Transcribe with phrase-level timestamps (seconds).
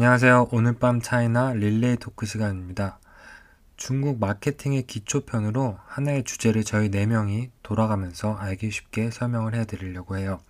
[0.00, 0.48] 안녕하세요.
[0.52, 2.98] 오늘 밤 차이나 릴레이 토크 시간입니다.
[3.76, 10.40] 중국 마케팅의 기초편으로 하나의 주제를 저희 4명이 돌아가면서 알기 쉽게 설명을 해드리려고 해요.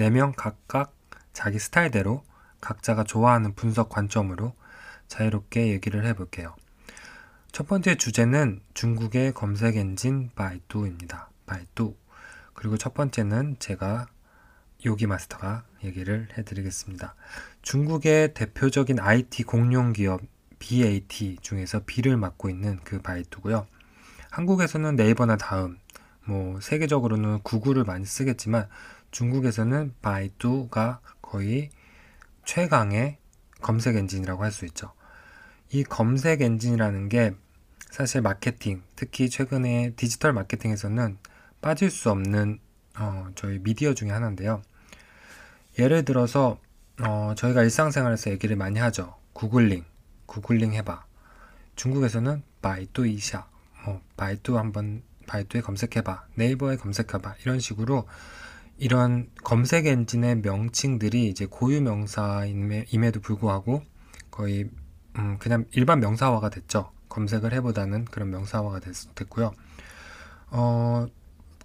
[0.00, 0.96] 4명 각각
[1.32, 2.24] 자기 스타일대로
[2.60, 4.52] 각자가 좋아하는 분석 관점으로
[5.06, 6.56] 자유롭게 얘기를 해볼게요.
[7.52, 11.30] 첫 번째 주제는 중국의 검색 엔진 바이두입니다.
[11.46, 11.94] 바이두.
[12.52, 14.08] 그리고 첫 번째는 제가
[14.84, 17.14] 요기 마스터가 얘기를 해드리겠습니다.
[17.64, 20.20] 중국의 대표적인 IT 공룡 기업
[20.58, 23.66] BAT 중에서 B를 맡고 있는 그 바이두고요.
[24.30, 25.78] 한국에서는 네이버나 다음,
[26.26, 28.68] 뭐 세계적으로는 구글을 많이 쓰겠지만
[29.12, 31.70] 중국에서는 바이두가 거의
[32.44, 33.16] 최강의
[33.62, 34.92] 검색 엔진이라고 할 수 있죠.
[35.70, 37.34] 이 검색 엔진이라는 게
[37.90, 41.16] 사실 마케팅, 특히 최근에 디지털 마케팅에서는
[41.62, 42.58] 빠질 수 없는
[42.98, 44.60] 어, 저희 미디어 중에 하나인데요.
[45.78, 46.58] 예를 들어서
[47.00, 49.16] 어, 저희가 일상생활에서 얘기를 많이 하죠.
[49.32, 49.84] 구글링,
[50.26, 51.04] 구글링 해봐.
[51.76, 53.46] 중국에서는 바이두 이샤,
[53.84, 58.06] 뭐 바이두 한번 바이두에 검색해봐, 네이버에 검색해봐 이런 식으로
[58.78, 63.82] 이런 검색 엔진의 명칭들이 이제 고유 명사임에도 불구하고
[64.30, 64.68] 거의
[65.16, 66.90] 음, 그냥 일반 명사화가 됐죠.
[67.08, 69.52] 검색을 해보다는 그런 명사화가 됐, 됐고요.
[70.50, 71.06] 어,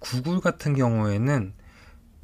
[0.00, 1.52] 구글 같은 경우에는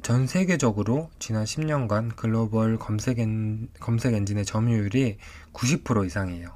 [0.07, 5.17] 전 세계적으로 지난 10년간 글로벌 검색, 엔, 검색 엔진의 점유율이
[5.51, 6.55] 90% 이상이에요.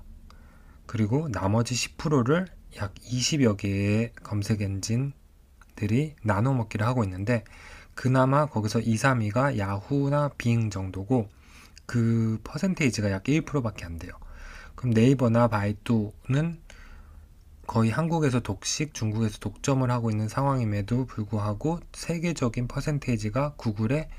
[0.86, 7.44] 그리고 나머지 10%를 약 20여 개의 검색 엔진들이 나눠 먹기를 하고 있는데
[7.94, 11.28] 그나마 거기서 2, 3위가 야후나 빙 정도고
[11.86, 14.14] 그 퍼센테이지가 약 1%밖에 안 돼요.
[14.76, 16.58] 그럼 네이버나 바이두는
[17.67, 24.09] 거의 한국에서 독식, 중국에서 독점을 하고 있는 상황임에도 불구하고 세계적인 퍼센테이지가 구글의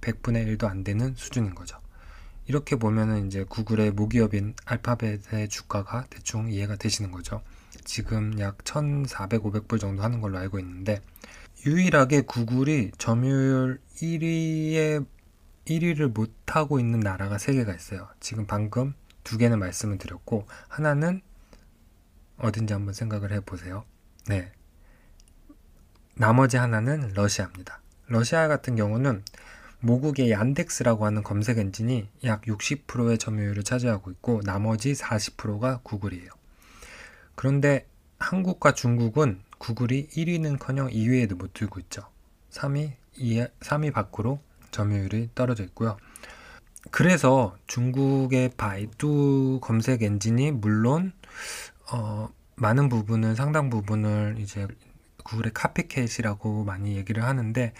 [0.00, 1.78] 100분의 1도 안 되는 수준인 거죠.
[2.46, 7.42] 이렇게 보면은 이제 구글의 모기업인 알파벳의 주가가 대충 이해가 되시는 거죠.
[7.84, 11.00] 지금 약 1,400, 500불 정도 하는 걸로 알고 있는데
[11.66, 15.06] 유일하게 구글이 점유율 1위에
[15.66, 18.08] 1위를 못 하고 있는 나라가 세 개가 있어요.
[18.18, 21.20] 지금 방금 두 개는 말씀을 드렸고 하나는
[22.40, 23.84] 어딘지 한번 생각을 해보세요.
[24.26, 24.52] 네.
[26.16, 27.80] 나머지 하나는 러시아입니다.
[28.06, 29.22] 러시아 같은 경우는
[29.80, 36.28] 모국의 얀덱스라고 하는 검색 엔진이 약 60%의 점유율을 차지하고 있고 나머지 40%가 구글이에요.
[37.34, 37.86] 그런데
[38.18, 42.06] 한국과 중국은 구글이 1위는커녕 2위에도 못 들고 있죠.
[42.50, 44.40] 3위, 2위, 3위 밖으로
[44.70, 45.96] 점유율이 떨어져 있고요.
[46.90, 51.12] 그래서 중국의 바이두 검색 엔진이 물론
[51.92, 54.66] 어, 많은 부분을 상당 부분을 이제
[55.24, 57.72] 구글의 copycat이라고 많이 얘기를 하는데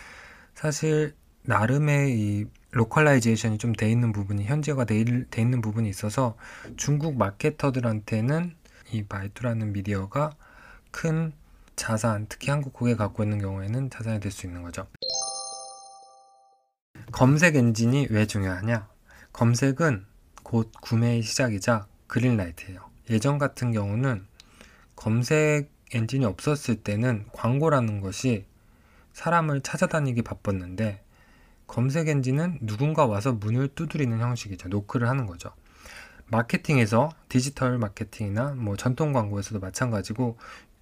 [0.54, 6.36] 사실 나름의 이 localization이 좀 돼 있는 부분이 현지화가 돼, 돼 있는 부분이 있어서
[6.76, 8.54] 중국 마케터들한테는
[8.92, 10.32] 이 바이두라는 미디어가
[10.90, 11.32] 큰
[11.76, 14.86] 자산, 특히 한국 국에 갖고 있는 경우에는 자산이 될 수 있는 거죠.
[17.12, 18.88] 검색 엔진이 왜 중요하냐?
[19.32, 20.04] 검색은
[20.42, 22.89] 곧 구매의 시작이자 green light예요.
[23.10, 24.26] 예전 같은 경우는
[24.96, 28.46] 검색 엔진이 없었을 때는 광고라는 것이
[29.12, 31.02] 사람을 찾아다니기 바빴는데
[31.66, 34.68] 검색 엔진은 누군가 와서 문을 두드리는 형식이죠.
[34.68, 35.52] 노크를 하는 거죠.
[36.26, 40.38] 마케팅에서 디지털 마케팅이나 뭐 전통 광고에서도 마찬가지고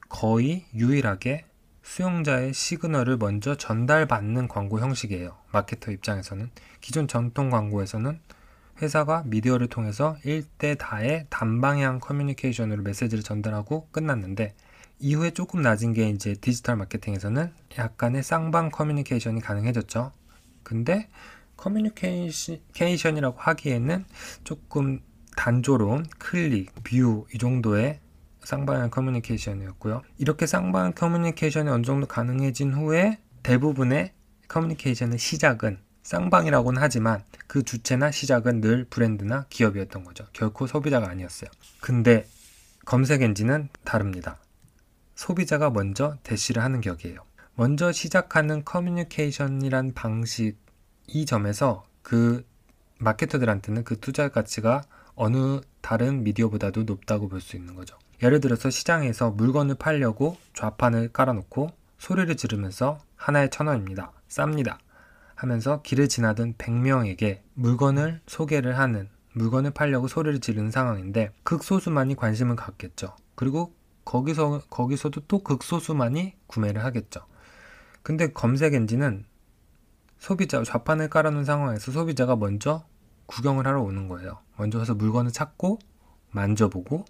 [0.09, 1.47] 거의 유일하게
[1.83, 5.37] 수용자의 시그널을 먼저 전달받는 광고 형식이에요.
[5.53, 6.51] 마케터 입장에서는
[6.83, 8.21] 기존 전통 광고에서는
[8.81, 14.55] 회사가 미디어를 통해서 1대 다의 단방향 커뮤니케이션으로 메시지를 전달하고 끝났는데
[15.01, 20.13] 이후에 조금 나은 게 이제 디지털 마케팅에서는 약간의 쌍방 커뮤니케이션이 가능해졌죠.
[20.63, 21.09] 근데
[21.57, 24.05] 커뮤니케이션이라고 하기에는
[24.45, 25.01] 조금
[25.37, 28.01] 단조로운 클릭, view 이 정도의
[28.45, 30.03] 쌍방향 커뮤니케이션이었고요.
[30.19, 34.13] 이렇게 쌍방향 커뮤니케이션이 어느 정도 가능해진 후에 대부분의
[34.49, 40.25] 커뮤니케이션의 시작은 쌍방이라고는 하지만 그 주체나 시작은 늘 브랜드나 기업이었던 거죠.
[40.33, 41.51] 결코 소비자가 아니었어요.
[41.81, 42.27] 근데
[42.87, 44.39] 검색 엔진은 다릅니다.
[45.15, 47.19] 소비자가 먼저 대시를 하는 격이에요.
[47.57, 50.57] 먼저 시작하는 커뮤니케이션이란 방식
[51.09, 52.43] 이 점에서 그
[53.01, 54.85] 마케터들한테는 그 투자 가치가
[55.15, 57.99] 어느 다른 미디어보다도 높다고 볼 수 있는 거죠.
[58.23, 61.69] 예를 들어서 시장에서 물건을 팔려고 좌판을 깔아놓고
[61.99, 64.13] 소리를 지르면서 하나에 천 원입니다.
[64.31, 64.79] 쌉니다.
[65.39, 73.15] 하면서 길을 지나던 100명에게 물건을 소개를 하는 물건을 팔려고 소리를 지르는 상황인데 극소수만이 관심을 갖겠죠.
[73.37, 73.73] 그리고
[74.05, 77.21] 거기서 거기서도 또 극소수만이 구매를 하겠죠.
[78.03, 79.27] 근데 검색 엔진은
[80.19, 82.85] 소비자 좌판을 깔아놓은 상황에서 소비자가 먼저
[83.27, 84.39] 구경을 하러 오는 거예요.
[84.57, 85.79] 먼저 와서 물건을 찾고
[86.33, 87.05] 만져보고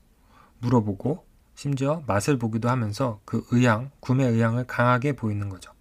[0.58, 5.72] 물어보고 심지어 맛을 보기도 하면서 그 의향, 구매 의향을 강하게 보이는 거죠.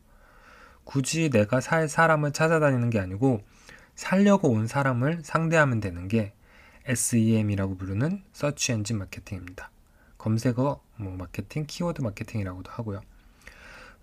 [0.87, 3.41] 굳이 내가 살 사람을 찾아다니는 게 아니고
[3.95, 6.31] 살려고 온 사람을 상대하면 되는 게
[6.85, 9.69] SEM이라고 부르는 search engine marketing입니다.
[10.17, 13.01] 검색어 뭐 마케팅, 키워드 마케팅이라고도 하고요.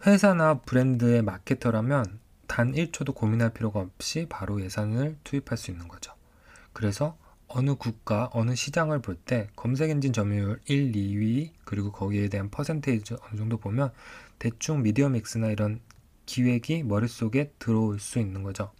[0.06, 6.12] 회사나 브랜드의 마케터라면 단 1초도 고민할 필요가 없이 바로 예산을 투입할 수 있는 거죠.
[6.74, 7.16] 그래서
[7.48, 13.14] 어느 국가, 어느 시장을 볼 때 검색 엔진 점유율 1, 2위 그리고 거기에 대한 퍼센테이지
[13.14, 13.90] 어느 정도 보면
[14.38, 15.80] 대충 미디어 믹스나 이런
[16.26, 18.72] 기획이 머릿속에 들어올 수 있는 거죠.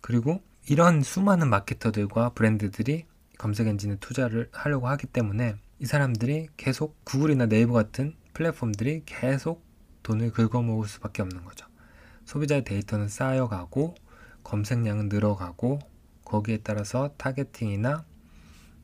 [0.00, 3.06] 그리고 이런 수많은 마케터들과 브랜드들이
[3.38, 9.64] 검색 엔진에 투자를 하려고 하기 때문에 이 사람들이 계속 구글이나 네이버 같은 플랫폼들이 계속
[10.02, 11.66] 돈을 긁어모을 수밖에 없는 거죠.
[12.24, 13.94] 소비자의 데이터는 쌓여가고
[14.42, 15.78] 검색량은 늘어가고
[16.24, 18.04] 거기에 따라서 targeting이나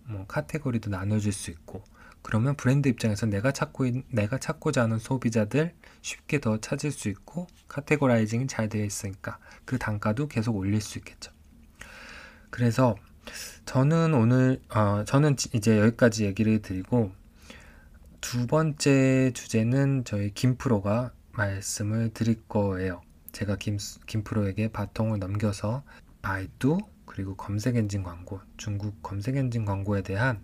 [0.05, 1.85] 뭐 카테고리도 나눠질 수 있고
[2.25, 7.47] 그러면 브랜드 입장에서 내가 찾고 있, 내가 찾고자 하는 소비자들 쉽게 더 찾을 수 있고
[7.69, 11.31] categorizing이 잘 되어 있으니까 그 단가도 계속 올릴 수 있겠죠.
[12.49, 12.97] 그래서
[13.67, 17.13] 저는 오늘 어, 저는 이제 여기까지 얘기를 드리고
[18.23, 23.03] 두 번째 주제는 저희 김프로가 말씀을 드릴 거예요.
[23.33, 25.83] 제가 김, 김프로에게 바통을 넘겨서
[26.23, 30.41] 바이두 그리고 검색 엔진 광고, 중국 검색 엔진 광고에 대한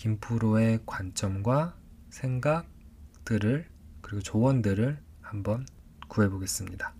[0.00, 1.76] 김프로의 관점과
[2.08, 3.66] 생각들을
[4.00, 5.66] 그리고 조언들을 한번
[6.08, 6.94] 구해보겠습니다.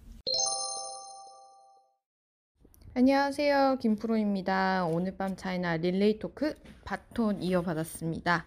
[2.92, 3.78] 안녕하세요.
[3.80, 4.84] 김프로입니다.
[4.84, 6.54] 오늘 밤 차이나 릴레이 토크
[6.84, 8.44] 바톤 이어받았습니다.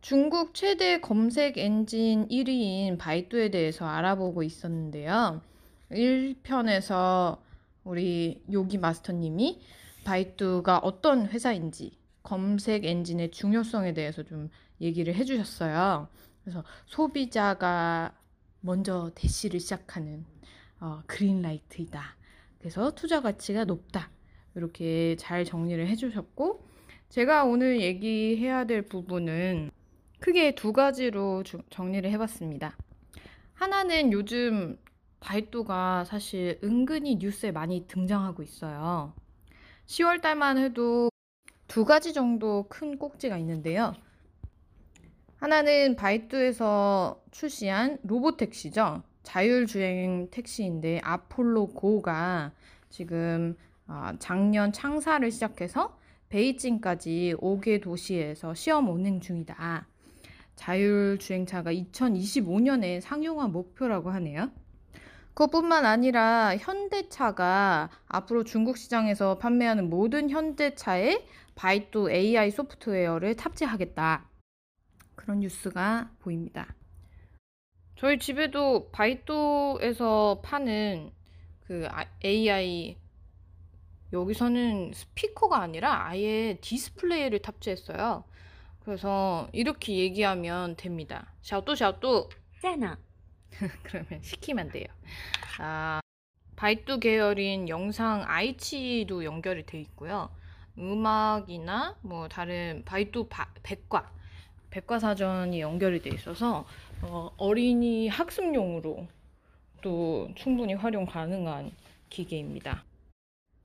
[0.00, 5.42] 중국 최대 검색 엔진 1위인 바이두에 대해서 알아보고 있었는데요.
[5.92, 7.38] 1편에서
[7.84, 9.60] 우리 요기 마스터님이
[10.02, 14.50] 바이두가 어떤 회사인지 검색 엔진의 중요성에 대해서 좀
[14.80, 16.08] 얘기를 해주셨어요.
[16.42, 18.12] 그래서 소비자가
[18.60, 20.26] 먼저 대시를 시작하는
[20.80, 22.16] 어, 그린라이트이다.
[22.58, 24.10] 그래서 투자 가치가 높다.
[24.56, 26.66] 이렇게 잘 정리를 해주셨고,
[27.10, 29.70] 제가 오늘 얘기해야 될 부분은
[30.18, 32.76] 크게 두 가지로 주, 정리를 해봤습니다.
[33.54, 34.78] 하나는 요즘
[35.20, 39.14] 바이두가 사실 은근히 뉴스에 많이 등장하고 있어요.
[39.86, 41.08] 10월 달만 해도
[41.68, 43.94] 두 가지 정도 큰 꼭지가 있는데요.
[45.38, 49.02] 하나는 바이두에서 출시한 로보택시죠.
[49.22, 52.52] 자율주행 택시인데 아폴로 고가
[52.88, 55.98] 지금 아, 작년 창사를 시작해서
[56.28, 59.86] 베이징까지 5개 도시에서 시험 운행 중이다.
[60.56, 64.50] 자율주행차가 2025년에 상용화 목표라고 하네요.
[65.34, 71.22] 그것뿐만 아니라 현대차가 앞으로 중국 시장에서 판매하는 모든 현대차에
[71.56, 74.28] 바이두 AI 소프트웨어를 탑재하겠다.
[75.16, 76.74] 그런 뉴스가 보입니다.
[77.96, 81.10] 저희 집에도 바이두에서 파는
[81.66, 81.88] 그
[82.24, 82.96] AI
[84.12, 88.24] 여기서는 스피커가 아니라 아예 디스플레이를 탑재했어요.
[88.84, 91.32] 그래서 이렇게 얘기하면 됩니다.
[91.42, 92.30] 小度小度
[92.60, 92.96] 在呢
[93.82, 94.86] 그러면 시키면 돼요.
[95.58, 96.00] 아,
[96.54, 100.30] 바이두 계열인 영상 아이치이도 연결이 돼 있고요.
[100.78, 104.12] 음악이나 뭐 다른 바이두 바, 백과
[104.70, 106.66] 백과사전이 연결이 돼 있어서
[107.02, 109.06] 어, 어린이 학습용으로
[109.82, 111.72] 또 충분히 활용 가능한
[112.10, 112.84] 기계입니다.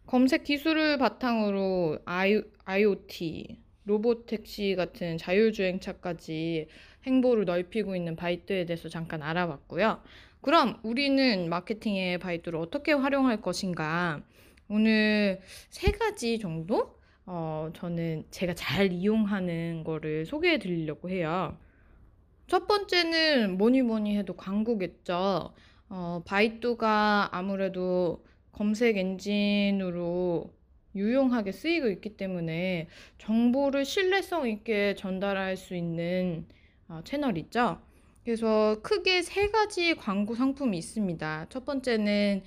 [0.06, 6.68] 검색 기술을 바탕으로 I, IoT, 로보택시 같은 자율주행차까지
[7.06, 10.02] 행보를 넓히고 있는 바이두에 대해서 잠깐 알아봤고요.
[10.42, 14.22] 그럼 우리는 마케팅의 바이두를 어떻게 활용할 것인가?
[14.68, 17.01] 오늘 세 가지 정도?
[17.26, 21.58] 어, 저는 제가 잘 이용하는 거를 소개해 드리려고 해요.
[22.48, 25.54] 첫 번째는 뭐니 뭐니 해도 광고겠죠.
[25.90, 30.52] 어, 바이두가 아무래도 검색 엔진으로
[30.96, 32.88] 유용하게 쓰이고 있기 때문에
[33.18, 36.46] 정보를 신뢰성 있게 전달할 수 있는
[36.88, 37.82] 어, 채널이죠.
[38.24, 41.48] 그래서 크게 세 가지 광고 상품이 있습니다.
[41.50, 42.44] 첫 번째는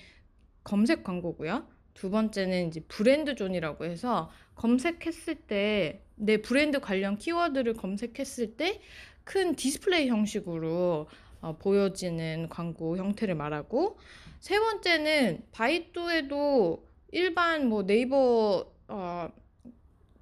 [0.63, 1.67] 검색 광고고요.
[1.95, 8.81] 두 번째는 이제 브랜드 존이라고 해서 검색했을 때 내 브랜드 관련 키워드를 검색했을 때
[9.25, 11.09] 큰 디스플레이 형식으로
[11.41, 13.99] 어, 보여지는 광고 형태를 말하고
[14.39, 19.29] 세 번째는 바이두에도 일반 뭐 네이버 어,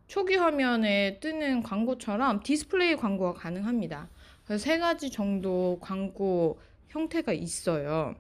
[0.07, 4.09] 초기 화면에 뜨는 광고처럼 디스플레이 광고가 가능합니다.
[4.45, 8.15] 그래서 세 가지 정도 광고 형태가 있어요.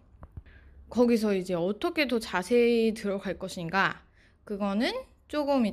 [0.91, 4.03] 거기서 이제 어떻게 더 자세히 들어갈 것인가?
[4.45, 4.93] 그거는
[5.29, 5.67] 조금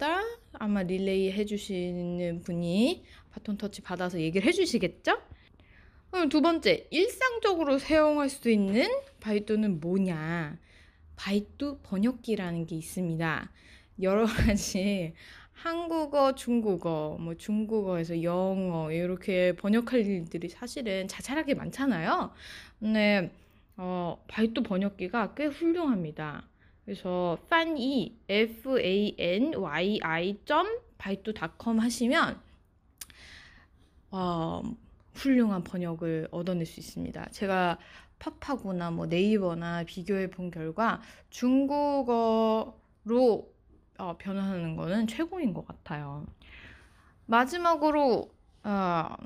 [0.00, 0.22] 맞다.
[0.54, 5.18] 아마 릴레이 해주시는 분이 바톤 터치 받아서 얘기를 해주시겠죠?
[6.10, 8.90] 그럼 두 번째, 일상적으로 사용할 수 있는
[9.20, 10.58] 바이두는 뭐냐?
[11.16, 13.52] 바이두 번역기라는 게 있습니다.
[14.00, 15.12] 여러 가지
[15.52, 22.32] 한국어, 중국어, 뭐 중국어에서 영어 이렇게 번역할 일들이 사실은 자잘하게 많잖아요.
[22.80, 23.30] 근데
[23.76, 26.49] 어, 바이두 번역기가 꽤 훌륭합니다.
[26.90, 30.36] 그래서 fanyi f a n y i
[30.98, 32.40] 바이두닷컴 하시면
[34.10, 34.62] 어,
[35.14, 37.28] 훌륭한 번역을 얻어낼 수 있습니다.
[37.30, 37.78] 제가
[38.18, 42.74] 팝하고나 뭐 네이버나 비교해 본 결과 중국어로
[43.98, 46.26] 어, 변환하는 거는 최고인 것 같아요.
[47.26, 49.16] 마지막으로 어,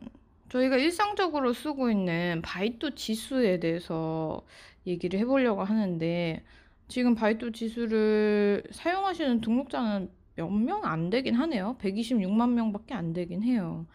[0.50, 4.44] 저희가 일상적으로 쓰고 있는 바이두 지수에 대해서
[4.87, 6.44] 얘기를 해보려고 하는데
[6.88, 11.76] 지금 바이두 지수를 사용하시는 등록자는 몇 명 안 되긴 하네요.
[11.79, 13.87] 126만 명밖에 안 되긴 해요.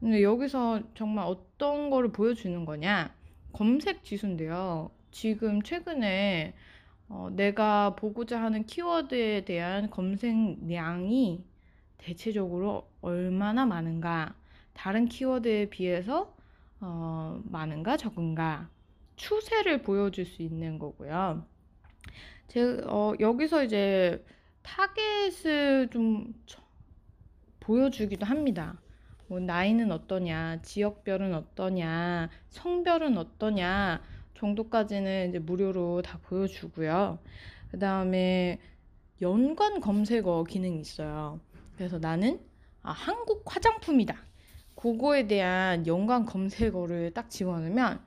[0.00, 3.14] 근데 여기서 정말 어떤 거를 보여주는 거냐?
[3.52, 4.90] 검색 지수인데요.
[5.10, 6.54] 지금 최근에
[7.08, 11.44] 어, 내가 보고자 하는 키워드에 대한 검색량이
[11.98, 14.34] 대체적으로 얼마나 많은가,
[14.74, 16.34] 다른 키워드에 비해서
[16.80, 18.70] 어, 많은가 적은가
[19.16, 21.46] 추세를 보여줄 수 있는 거고요.
[22.52, 24.22] 제, 어, 여기서 이제
[24.60, 26.34] 타겟을 좀
[27.60, 28.78] 보여주기도 합니다.
[29.26, 34.02] 뭐 나이는 어떠냐, 지역별은 어떠냐, 성별은 어떠냐
[34.34, 37.20] 정도까지는 이제 무료로 다 보여주고요.
[37.70, 38.60] 그 다음에
[39.22, 41.40] 연관 검색어 기능이 있어요.
[41.78, 42.38] 그래서 나는
[42.82, 44.14] 아, 한국 화장품이다.
[44.74, 48.04] 그거에 대한 연관 검색어를 딱 집어넣으면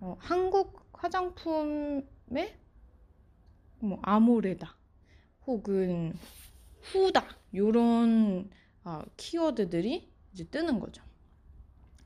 [0.00, 2.65] 어, 한국 화장품의
[3.80, 4.76] 뭐 아모레다
[5.46, 6.14] 혹은
[6.82, 8.50] 후다 요런
[8.84, 11.02] 어, 키워드들이 이제 뜨는 거죠.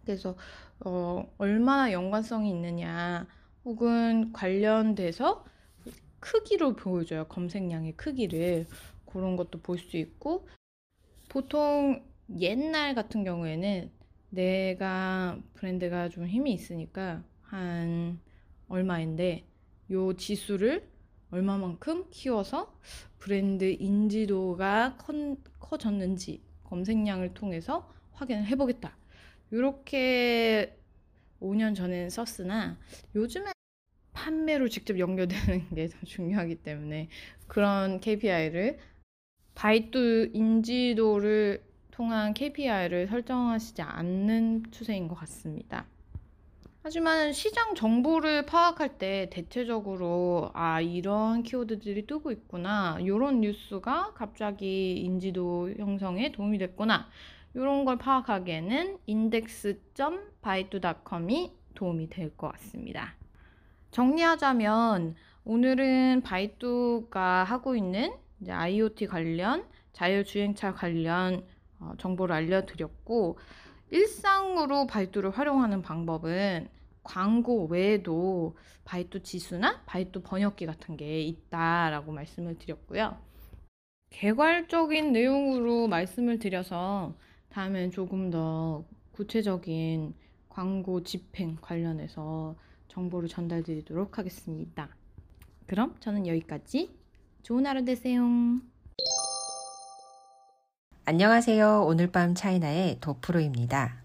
[0.05, 0.37] 그래서
[0.81, 3.27] 어, 얼마나 연관성이 있느냐
[3.65, 5.45] 혹은 관련돼서
[6.21, 7.27] 크기로 보여줘요.
[7.29, 8.69] 검색량의 크기를
[9.07, 10.49] 그런 것도 볼 수 있고
[11.29, 12.05] 보통
[12.41, 13.91] 옛날 같은 경우에는
[14.31, 18.21] 내가 브랜드가 좀 힘이 있으니까 한
[18.69, 19.45] 얼마인데
[19.91, 20.89] 요 지수를
[21.31, 22.79] 얼마만큼 키워서
[23.19, 24.97] 브랜드 인지도가
[25.59, 28.97] 커졌는지 검색량을 통해서 확인을 해보겠다.
[29.51, 30.77] 이렇게
[31.41, 32.79] 5년 전에는 썼으나
[33.15, 33.53] 요즘에
[34.13, 37.09] 판매로 직접 연결되는 게 더 중요하기 때문에
[37.47, 38.79] 그런 KPI를
[39.55, 45.87] 바이두 인지도를 통한 KPI를 설정하시지 않는 추세인 것 같습니다.
[46.83, 55.73] 하지만 시장 정보를 파악할 때 대체적으로 아 이런 키워드들이 뜨고 있구나 이런 뉴스가 갑자기 인지도
[55.77, 57.09] 형성에 도움이 됐구나
[57.55, 63.15] 이런 걸 파악하기에는 index.baidu.com이 도움이 될 것 같습니다.
[63.91, 68.15] 정리하자면 오늘은 바이두가 하고 있는
[68.49, 71.45] IoT 관련 자율주행차 관련
[71.79, 73.39] 어, 정보를 알려드렸고
[73.91, 76.69] 일상으로 바이두를 활용하는 방법은
[77.03, 83.17] 광고 외에도 바이두 지수나 바이두 번역기 같은 게 있다라고 말씀을 드렸고요.
[84.11, 87.15] 개괄적인 내용으로 말씀을 드려서
[87.51, 90.15] 다음엔 조금 더 구체적인
[90.49, 92.57] 광고 집행 관련해서
[92.89, 94.89] 정보를 전달 드리도록 하겠습니다.
[95.67, 96.91] 그럼 저는 여기까지.
[97.43, 98.61] 좋은 하루 되세요.
[101.13, 101.87] 안녕하세요.
[101.87, 103.97] 오늘 밤 차이나의 도프로입니다.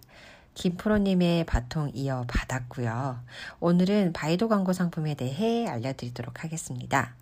[0.56, 3.20] 김프로님의 바통 이어 받았고요.
[3.60, 7.14] 오늘은 바이도 광고 상품에 대해 알려드리도록 하겠습니다.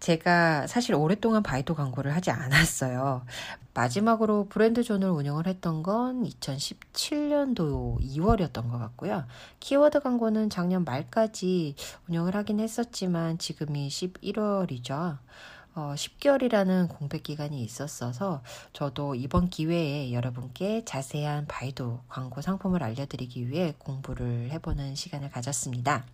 [0.00, 3.24] 제가 사실 오랫동안 바이도 광고를 하지 않았어요.
[3.72, 9.24] 마지막으로 브랜드 존을 운영을 했던 건 2017년도 2월이었던 것 같고요.
[9.60, 11.74] 키워드 광고는 작년 말까지
[12.06, 15.16] 운영을 하긴 했었지만 지금이 11월이죠.
[15.76, 18.42] 어, 10개월이라는 공백 기간이 있었어서
[18.72, 26.06] 저도 이번 기회에 여러분께 자세한 바이도 광고 상품을 알려드리기 위해 공부를 해보는 시간을 가졌습니다.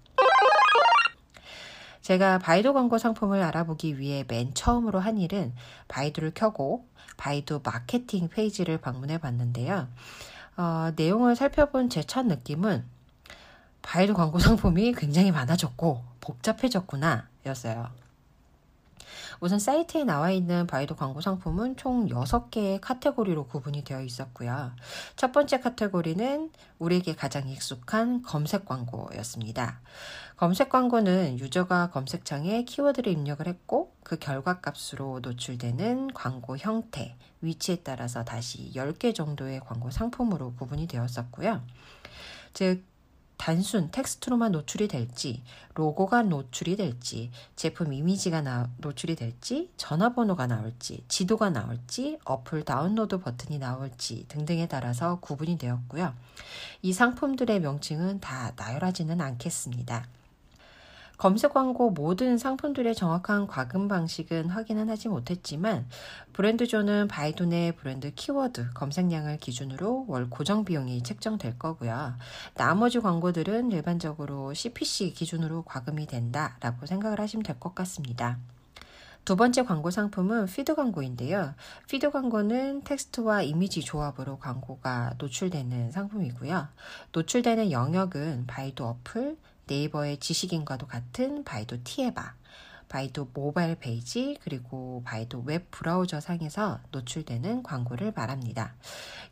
[2.01, 5.55] 제가 바이두 광고 상품을 알아보기 위해 맨 처음으로 한 일은
[5.87, 6.85] 바이두를 켜고
[7.17, 9.87] 바이두 마케팅 페이지를 방문해 봤는데요.
[10.57, 12.85] 어, 내용을 살펴본 제 첫 느낌은
[13.83, 18.02] 바이두 광고 상품이 굉장히 많아졌고 복잡해졌구나 였어요.
[19.43, 24.71] 우선 사이트에 나와 있는 바이두 광고 상품은 총 6개의 카테고리로 구분이 되어 있었고요.
[25.17, 29.81] 첫 번째 카테고리는 우리에게 가장 익숙한 검색 광고였습니다.
[30.37, 38.25] 검색 광고는 유저가 검색창에 키워드를 입력을 했고 그 결과 값으로 노출되는 광고 형태, 위치에 따라서
[38.25, 41.63] 다시 10개 정도의 광고 상품으로 구분이 되었었고요.
[42.53, 42.85] 즉
[43.43, 45.43] 단순 텍스트로만 노출이 될지,
[45.75, 53.59] 로고가 노출이 될지, 제품 이미지가 나, 노출이 될지, 전화번호가 나올지, 지도가 나올지, 어플 다운로드 버튼이
[53.59, 56.15] 나올지 등등에 따라서 구분이 되었고요.
[56.83, 60.07] 이 상품들의 명칭은 다 나열하지는 않겠습니다.
[61.23, 65.89] 검색 광고 모든 상품들의 정확한 과금 방식은 확인은 하지 못했지만
[66.33, 72.15] 브랜드존은 바이두 내 브랜드 키워드 검색량을 기준으로 월 고정 비용이 책정될 거고요.
[72.55, 78.39] 나머지 광고들은 일반적으로 CPC 기준으로 과금이 된다라고 생각을 하시면 될 것 같습니다.
[79.25, 81.55] 두 번째 광고 상품은 피드 광고인데요.
[81.89, 86.67] 피드 광고는 텍스트와 이미지 조합으로 광고가 노출되는 상품이고요.
[87.13, 92.35] 노출되는 영역은 바이두 어플, 네이버의 지식인과도 같은 바이두 티에바,
[92.89, 98.75] 바이두 모바일 페이지, 그리고 바이두 웹 브라우저 상에서 노출되는 광고를 말합니다.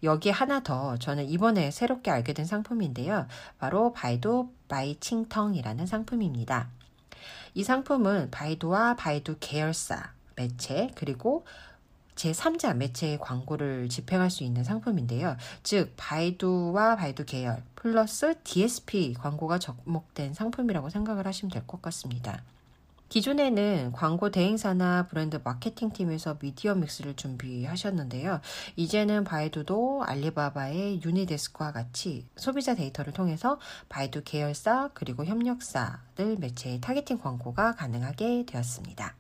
[0.03, 3.27] 여기 하나 더 저는 이번에 새롭게 알게 된 상품인데요.
[3.59, 6.71] 바로 바이두 바이칭텅이라는 상품입니다.
[7.53, 11.45] 이 상품은 바이두와 바이두 계열사, 매체, 그리고
[12.21, 15.37] 제3자 매체의 광고를 집행할 수 있는 상품인데요.
[15.63, 22.43] 즉, 바이두와 바이두 계열 플러스 DSP 광고가 접목된 상품이라고 생각을 하시면 될 것 같습니다.
[23.11, 28.41] 기존에는 광고 대행사나 브랜드 마케팅 팀에서 미디어 믹스를 준비하셨는데요.
[28.77, 33.59] 이제는 바이두도 알리바바의 유니데스크와 같이 소비자 데이터를 통해서
[33.89, 39.20] 바이두 계열사 그리고 협력사들 매체의 targeting 광고가 가능하게 되었습니다.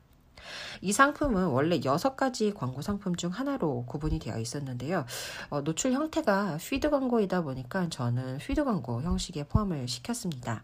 [0.80, 5.04] 이 상품은 원래 6가지 광고 상품 중 하나로 구분이 되어 있었는데요.
[5.50, 10.62] 어, 노출 형태가 피드 광고이다 보니까 저는 피드 광고 형식에 포함을 시켰습니다.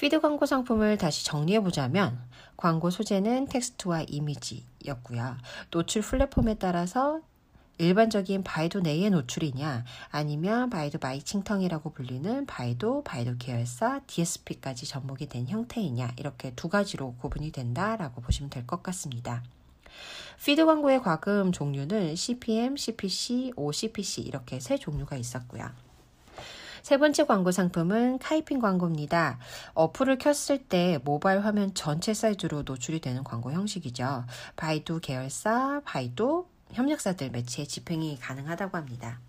[0.00, 2.18] 피드 광고 상품을 다시 정리해 보자면
[2.56, 5.36] 광고 소재는 텍스트와 이미지였고요.
[5.70, 7.20] 노출 플랫폼에 따라서
[7.80, 16.12] 일반적인 바이두 내의 노출이냐 아니면 바이두 바이칭텅이라고 불리는 바이두 바이두 계열사 DSP까지 접목이 된 형태이냐
[16.18, 19.42] 이렇게 두 가지로 구분이 된다라고 보시면 될 것 같습니다.
[20.44, 25.70] 피드 광고의 과금 종류는 CPM, CPC, OCPC 이렇게 세 종류가 있었고요.
[26.82, 29.38] 세 번째 광고 상품은 카이핑 광고입니다.
[29.74, 34.24] 어플을 켰을 때 모바일 화면 전체 사이즈로 노출이 되는 광고 형식이죠.
[34.56, 39.20] 바이두 계열사, 바이두 협력사들 매체에 집행이 가능하다고 합니다.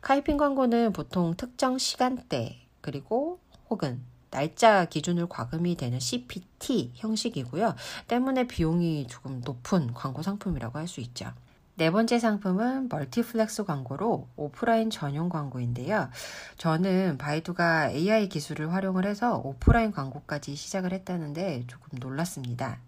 [0.00, 7.74] 카이핑 광고는 보통 특정 시간대 그리고 혹은 날짜 기준으로 과금이 되는 CPT 형식이고요.
[8.08, 11.32] 때문에 비용이 조금 높은 광고 상품이라고 할 수 있죠.
[11.74, 16.10] 네 번째 상품은 멀티플렉스 광고로 오프라인 전용 광고인데요.
[16.58, 22.78] 저는 바이두가 AI 기술을 활용을 해서 오프라인 광고까지 시작을 했다는데 조금 놀랐습니다.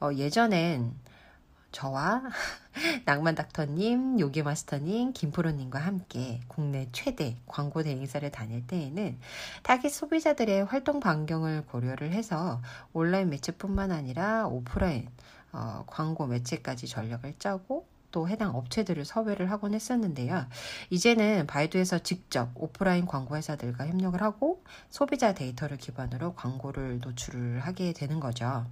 [0.00, 0.94] 어, 예전엔
[1.78, 2.22] 저와
[3.06, 9.16] 낭만 닥터님, 요기 마스터님, 김프로님과 함께 국내 최대 광고 대행사를 다닐 때에는
[9.62, 12.60] 타깃 소비자들의 활동 반경을 고려를 해서
[12.92, 15.08] 온라인 매체뿐만 아니라 오프라인
[15.52, 20.46] 어, 광고 매체까지 전략을 짜고 또 해당 업체들을 섭외를 하곤 했었는데요.
[20.90, 28.18] 이제는 바이두에서 직접 오프라인 광고 회사들과 협력을 하고 소비자 데이터를 기반으로 광고를 노출을 하게 되는
[28.18, 28.66] 거죠.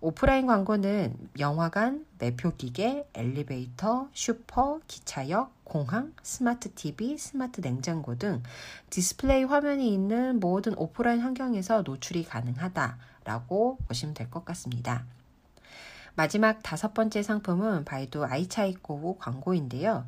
[0.00, 8.42] 오프라인 광고는 영화관, 매표 기계, 엘리베이터, 슈퍼, 기차역, 공항, 스마트 TV, 스마트 냉장고 등
[8.90, 15.04] 디스플레이 화면이 있는 모든 오프라인 환경에서 노출이 가능하다라고 보시면 될 것 같습니다.
[16.14, 20.04] 마지막 다섯 번째 상품은 바이두 아이차이코 광고인데요.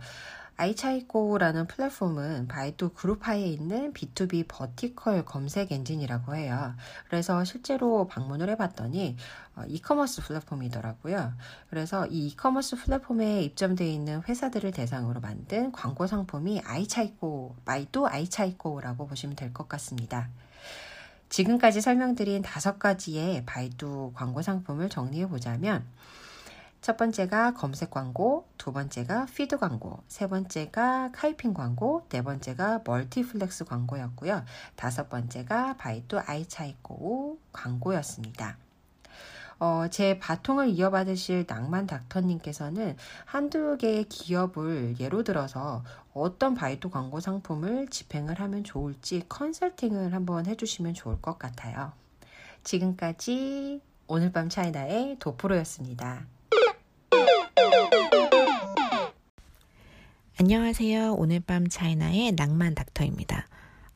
[0.61, 6.75] 아이차이코라는 플랫폼은 바이두 그룹하에 있는 B2B vertical 검색 엔진이라고 해요.
[7.09, 9.17] 그래서 실제로 방문을 해봤더니
[9.57, 11.33] 어, 이커머스 플랫폼이더라고요.
[11.71, 19.37] 그래서 이 이커머스 플랫폼에 입점되어 있는 회사들을 대상으로 만든 광고 상품이 아이차이코, 바이두 아이차이코라고 보시면
[19.37, 20.29] 될 것 같습니다.
[21.31, 25.85] 지금까지 설명드린 다섯 가지의 바이두 광고 상품을 정리해 보자면
[26.81, 33.67] 첫 번째가 검색 광고, 두 번째가 피드 광고, 세 번째가 카이핑 광고, 네 번째가 멀티플렉스
[33.67, 34.45] 광고였고요.
[34.77, 38.57] 다섯 번째가 바이두 아이차이코 광고였습니다.
[39.59, 47.89] 어, 제 바통을 이어받으실 낭만 닥터님께서는 한두 개의 기업을 예로 들어서 어떤 바이두 광고 상품을
[47.89, 51.93] 집행을 하면 좋을지 컨설팅을 한번 해주시면 좋을 것 같아요.
[52.65, 56.40] 지금까지 오늘 밤 차이나의 도프로였습니다.
[60.41, 61.17] 안녕하세요.
[61.19, 63.47] 오늘 밤 차이나의 낭만 닥터입니다.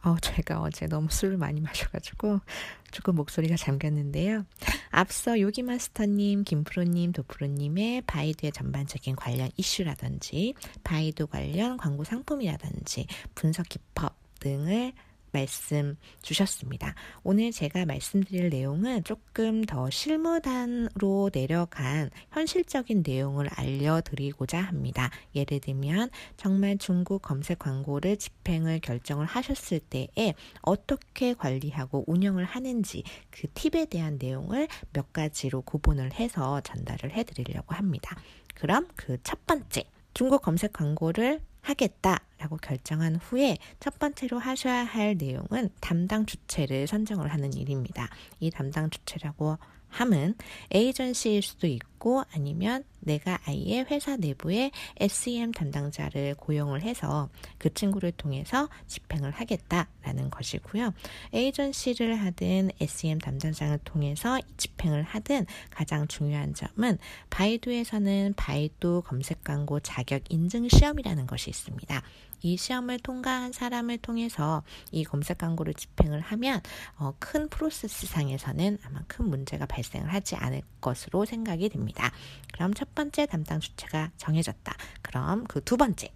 [0.02, 2.40] 어, 제가 어제 너무 술을 많이 마셔가지고
[2.90, 4.44] 조금 목소리가 잠겼는데요.
[4.90, 10.52] 앞서 요기마스터님, 김프로님, 도프로님의 바이두의 전반적인 관련 이슈라든지
[10.84, 14.92] 바이두 관련 광고 상품이라든지 분석 기법 등을
[15.34, 16.94] 말씀 주셨습니다.
[17.24, 25.10] 오늘 제가 말씀드릴 내용은 조금 더 실무단으로 내려간 현실적인 내용을 알려드리고자 합니다.
[25.34, 33.48] 예를 들면 정말 중국 검색 광고를 집행을 결정을 하셨을 때에 어떻게 관리하고 운영을 하는지 그
[33.52, 38.16] 팁에 대한 내용을 몇 가지로 구분을 해서 전달을 해드리려고 합니다.
[38.54, 45.16] 그럼 그 첫 번째 중국 검색 광고를 하겠다 라고 결정한 후에 첫 번째로 하셔야 할
[45.16, 48.10] 내용은 담당 주체를 선정을 하는 일입니다.
[48.38, 49.56] 이 담당 주체라고
[49.88, 50.34] 함은
[50.70, 51.93] 에이전시일 수도 있고
[52.32, 60.92] 아니면 내가 아예 회사 내부에 SEM 담당자를 고용을 해서 그 친구를 통해서 집행을 하겠다라는 것이고요.
[61.32, 66.98] 에이전시를 하든 SEM 담당자를 통해서 집행을 하든 가장 중요한 점은
[67.30, 72.02] 바이두에서는 바이두 검색 광고 자격 인증 시험이라는 것이 있습니다.
[72.44, 74.62] 이 시험을 통과한 사람을 통해서
[74.92, 76.60] 이 검색 광고를 집행을 하면
[76.98, 81.93] 어, 큰 프로세스 상에서는 아마 큰 문제가 발생을 하지 않을 것으로 생각이 됩니다.
[82.52, 84.74] 그럼 첫 번째 담당 주체가 정해졌다.
[85.02, 86.10] 그럼 그 두 번째.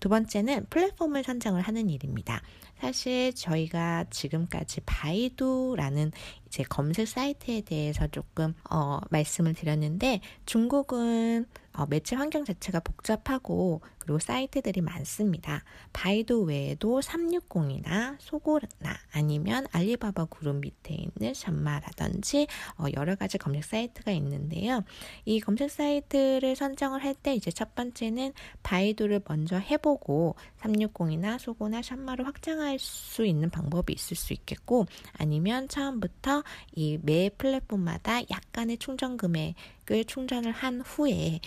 [0.00, 2.42] 두 번째는 플랫폼을 선정을 하는 일입니다.
[2.78, 6.12] 사실 저희가 지금까지 바이두라는
[6.46, 14.18] 이제 검색 사이트에 대해서 조금 어, 말씀을 드렸는데 중국은 어, 매체 환경 자체가 복잡하고 그리고
[14.18, 15.62] 사이트들이 많습니다.
[15.92, 22.46] 바이두 외에도 360이나 소고나 아니면 알리바바 그룹 밑에 있는 샴마라든지
[22.78, 24.82] 어, 여러 가지 검색 사이트가 있는데요.
[25.24, 32.26] 이 검색 사이트를 선정을 할 때 이제 첫 번째는 바이두를 먼저 해보고 360이나 소고나 샴마를
[32.26, 36.42] 확장할 수 있는 방법이 있을 수 있겠고 아니면 처음부터
[36.74, 41.40] 이 매 플랫폼마다 약간의 충전 금액을 충전을 한 후에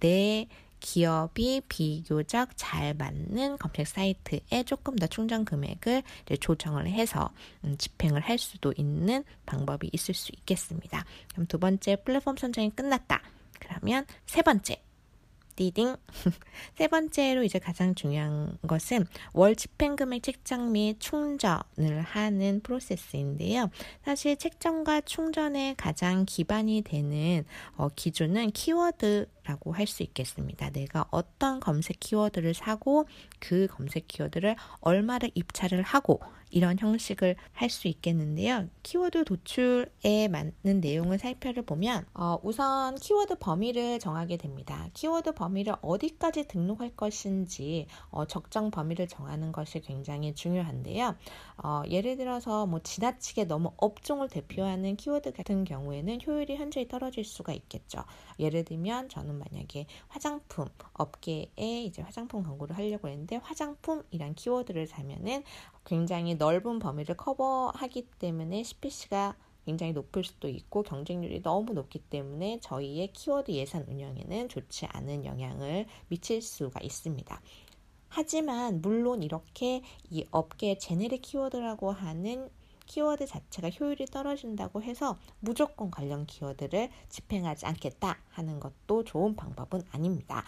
[0.00, 0.46] 내
[0.80, 6.02] 기업이 비교적 잘 맞는 검색 사이트에 조금 더 충전 금액을
[6.40, 7.30] 조정을 해서
[7.64, 11.06] 음, 집행을 할 수도 있는 방법이 있을 수 있겠습니다.
[11.32, 13.22] 그럼 두 번째 플랫폼 선정이 끝났다.
[13.58, 14.83] 그러면 세 번째
[15.56, 15.96] 리딩.
[16.74, 23.70] 세 번째로 이제 가장 중요한 것은 월 집행금액 책정 및 충전을 하는 프로세스인데요.
[24.04, 27.44] 사실 책정과 충전의 가장 기반이 되는
[27.76, 30.70] 어, 기준은 키워드 라고 할 수 있겠습니다.
[30.70, 33.06] 내가 어떤 검색 키워드를 사고
[33.38, 38.68] 그 검색 키워드를 얼마를 입찰을 하고 이런 형식을 할 수 있겠는데요.
[38.84, 44.88] 키워드 도출에 맞는 내용을 살펴보면 어, 우선 키워드 범위를 정하게 됩니다.
[44.94, 51.16] 키워드 범위를 어디까지 등록할 것인지 어, 적정 범위를 정하는 것이 굉장히 중요한데요.
[51.58, 57.52] 어, 예를 들어서 뭐 지나치게 너무 업종을 대표하는 키워드 같은 경우에는 효율이 현저히 떨어질 수가
[57.52, 58.04] 있겠죠.
[58.38, 65.42] 예를 들면 저는 만약에 화장품 업계에 이제 화장품 광고를 하려고 했는데 화장품이란 키워드를 사면은
[65.84, 73.12] 굉장히 넓은 범위를 커버하기 때문에 CPC가 굉장히 높을 수도 있고 경쟁률이 너무 높기 때문에 저희의
[73.12, 77.40] 키워드 예산 운영에는 좋지 않은 영향을 미칠 수가 있습니다.
[78.08, 82.48] 하지만 물론 이렇게 이 업계 제네릭 키워드라고 하는
[82.86, 90.44] 키워드 자체가 효율이 떨어진다고 해서 무조건 관련 키워드를 집행하지 않겠다 하는 것도 좋은 방법은 아닙니다.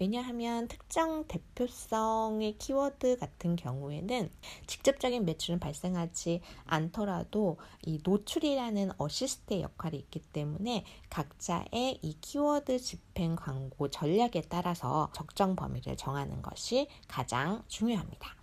[0.00, 4.30] 왜냐하면 특정 대표성의 키워드 같은 경우에는
[4.68, 13.88] 직접적인 매출은 발생하지 않더라도 이 노출이라는 어시스트의 역할이 있기 때문에 각자의 이 키워드 집행 광고
[13.88, 18.36] 전략에 따라서 적정 범위를 정하는 것이 가장 중요합니다.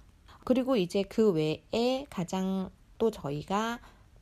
[0.44, 3.80] 그리고 이제 그 외에 가장 또 저희가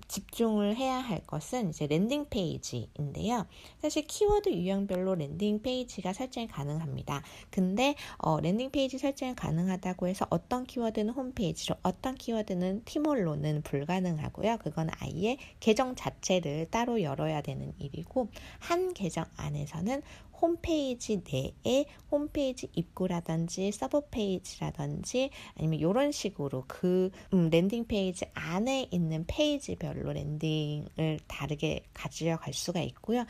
[0.08, 3.48] 집중을 해야 할 것은 이제 landing page인데요.
[3.82, 7.24] 사실 키워드 유형별로 landing page가 설정이 가능합니다.
[7.50, 14.58] 근데 어, landing page 설정이 가능하다고 해서 어떤 키워드는 홈페이지로 어떤 키워드는 티몰로는 불가능하고요.
[14.60, 20.02] 그건 아예 계정 자체를 따로 열어야 되는 일이고 한 계정 안에서는
[20.44, 29.24] 홈페이지 내에 홈페이지 입구라든지 sub page라든지 아니면 이런 식으로 그 음, landing page 안에 있는
[29.26, 33.26] 페이지별로 landing을 다르게 가져갈 수가 있고요.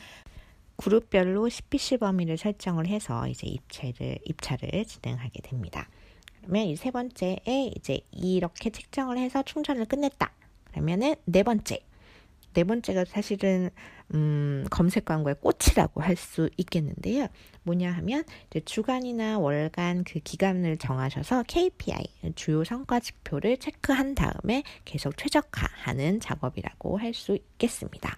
[0.76, 5.88] 그룹별로 CPC 범위를 설정을 해서 이제 입찰을 입찰을 진행하게 됩니다.
[6.40, 10.32] 그러면 이 세 번째에 이제 이렇게 책정을 해서 충전을 끝냈다.
[10.72, 11.78] 그러면은 네 번째
[12.54, 13.70] 네 번째가 사실은
[14.14, 17.26] 음, 검색 광고의 꽃이라고 할 수 있겠는데요.
[17.64, 18.24] 뭐냐 하면
[18.64, 22.04] 주간이나 월간 그 기간을 정하셔서 KPI
[22.36, 28.16] 주요 성과 지표를 체크한 다음에 계속 최적화하는 작업이라고 할 수 있겠습니다.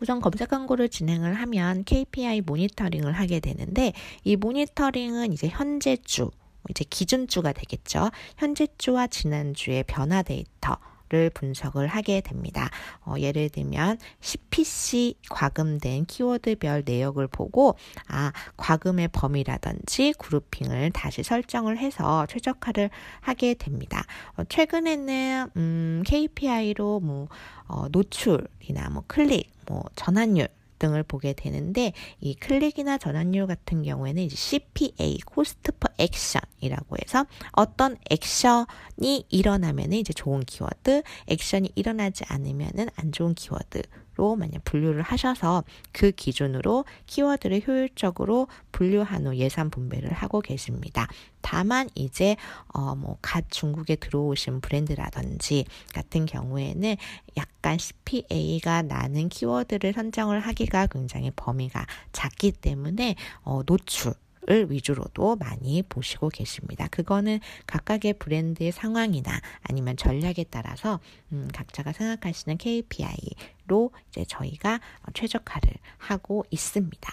[0.00, 3.92] 우선 검색 광고를 진행을 하면 KPI 모니터링을 하게 되는데
[4.24, 6.30] 이 모니터링은 이제 현재 주
[6.68, 8.10] 이제 기준주가 되겠죠.
[8.36, 12.68] 현재 주와 지난주의 변화 데이터 를 분석을 하게 됩니다.
[13.04, 17.76] 어, 예를 들면 CPC 과금된 키워드별 내역을 보고
[18.08, 22.90] 아 과금의 범위라든지 그룹핑을 다시 설정을 해서 최적화를
[23.20, 24.02] 하게 됩니다.
[24.36, 27.28] 어, 최근에는 음, KPI로 뭐
[27.68, 34.36] 어, 노출이나 뭐 클릭, 뭐 전환율 등을 보게 되는데 이 클릭이나 전환율 같은 경우에는 이제
[34.36, 43.12] CPA cost per action이라고 해서 어떤 액션이 일어나면 이제 좋은 키워드, 액션이 일어나지 않으면은 안
[43.12, 44.05] 좋은 키워드 로
[44.36, 51.06] 만약 분류를 하셔서 그 기준으로 키워드를 효율적으로 분류한 후 예산 분배를 하고 계십니다.
[51.42, 52.36] 다만 이제
[52.74, 56.96] 어 뭐 갓 중국에 들어오신 브랜드라든지 같은 경우에는
[57.36, 64.14] 약간 CPA가 나는 키워드를 선정을 하기가 굉장히 범위가 작기 때문에 어 노출
[64.48, 66.86] 을 위주로도 많이 보시고 계십니다.
[66.88, 71.00] 그거는 각각의 브랜드의 상황이나 아니면 전략에 따라서
[71.32, 74.80] 음, 각자가 생각하시는 KPI로 이제 저희가
[75.14, 77.12] 최적화를 하고 있습니다.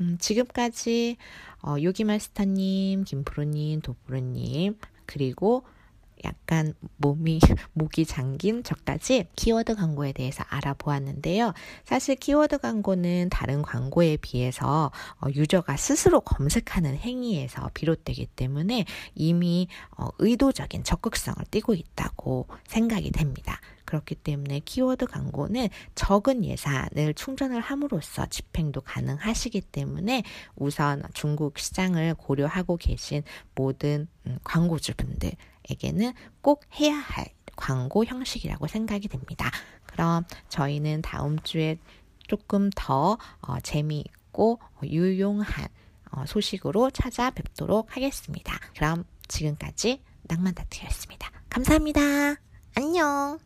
[0.00, 1.18] 음, 지금까지
[1.62, 5.64] 어, 요기마스터님, 김프로님, 도프로님 그리고
[6.24, 7.40] 약간 몸이
[7.72, 11.52] 목이 잠긴 저까지 키워드 광고에 대해서 알아보았는데요.
[11.84, 20.08] 사실 키워드 광고는 다른 광고에 비해서 어, 유저가 스스로 검색하는 행위에서 비롯되기 때문에 이미 어,
[20.18, 23.60] 의도적인 적극성을 띠고 있다고 생각이 됩니다.
[23.92, 30.22] 그렇기 때문에 키워드 광고는 적은 예산을 충전을 함으로써 집행도 가능하시기 때문에
[30.56, 33.22] 우선 중국 시장을 고려하고 계신
[33.54, 35.32] 모든 음, 광고주분들
[35.70, 39.50] 에게는 꼭 해야 할 광고 형식이라고 생각이 됩니다.
[39.86, 41.78] 그럼 저희는 다음 주에
[42.26, 45.68] 조금 더 어, 재미있고 유용한
[46.10, 48.58] 어, 소식으로 찾아뵙도록 하겠습니다.
[48.74, 51.30] 그럼 지금까지 낭만다트였습니다.
[51.48, 52.00] 감사합니다.
[52.74, 53.38] 안녕!